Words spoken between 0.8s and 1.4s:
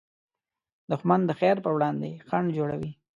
دښمن د